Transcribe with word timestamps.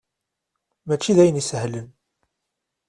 Mačči 0.87 1.13
d 1.15 1.19
ayen 1.23 1.41
isehlen. 1.41 1.87